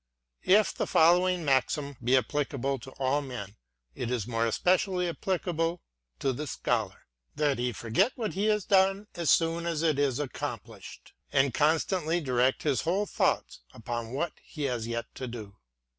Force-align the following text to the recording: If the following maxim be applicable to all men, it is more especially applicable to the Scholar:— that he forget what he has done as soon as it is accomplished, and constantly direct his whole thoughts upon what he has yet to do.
If 0.47 0.73
the 0.73 0.87
following 0.87 1.45
maxim 1.45 1.95
be 2.03 2.17
applicable 2.17 2.79
to 2.79 2.91
all 2.93 3.21
men, 3.21 3.55
it 3.93 4.09
is 4.09 4.25
more 4.25 4.47
especially 4.47 5.07
applicable 5.07 5.79
to 6.17 6.33
the 6.33 6.47
Scholar:— 6.47 7.05
that 7.35 7.59
he 7.59 7.71
forget 7.71 8.11
what 8.15 8.33
he 8.33 8.45
has 8.45 8.65
done 8.65 9.05
as 9.13 9.29
soon 9.29 9.67
as 9.67 9.83
it 9.83 9.99
is 9.99 10.17
accomplished, 10.17 11.13
and 11.31 11.53
constantly 11.53 12.19
direct 12.19 12.63
his 12.63 12.81
whole 12.81 13.05
thoughts 13.05 13.59
upon 13.75 14.11
what 14.13 14.33
he 14.43 14.63
has 14.63 14.87
yet 14.87 15.05
to 15.13 15.27
do. 15.27 15.57